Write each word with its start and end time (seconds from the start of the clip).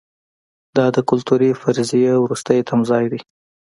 دا 0.75 0.85
د 0.95 0.97
کلتوري 1.09 1.49
فرضیې 1.61 2.13
وروستی 2.19 2.59
تمځای 2.69 3.05
دی. 3.11 3.21